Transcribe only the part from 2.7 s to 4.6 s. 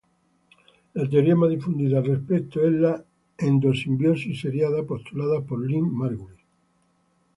la endosimbiosis